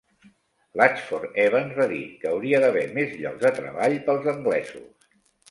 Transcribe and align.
Latchford-Evans 0.81 1.75
va 1.81 1.87
dir 1.91 1.99
que 2.23 2.31
"hauria 2.31 2.63
d'haver 2.65 2.85
més 2.97 3.15
llocs 3.21 3.45
de 3.45 3.53
treball 3.61 4.01
pels 4.09 4.33
anglesos". 4.35 4.91